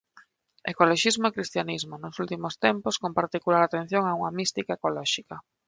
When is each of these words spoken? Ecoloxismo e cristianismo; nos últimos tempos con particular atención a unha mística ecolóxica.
Ecoloxismo 0.71 1.25
e 1.27 1.35
cristianismo; 1.37 1.93
nos 2.03 2.15
últimos 2.23 2.53
tempos 2.65 2.95
con 3.01 3.11
particular 3.19 3.61
atención 3.63 4.03
a 4.07 4.13
unha 4.19 4.31
mística 4.39 4.75
ecolóxica. 4.77 5.35